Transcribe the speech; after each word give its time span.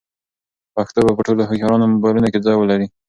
پښتو 0.75 0.99
به 1.05 1.11
په 1.17 1.21
ټولو 1.27 1.47
هوښیارانو 1.49 1.91
موبایلونو 1.93 2.31
کې 2.33 2.43
ځای 2.45 2.55
ولري. 2.57 2.87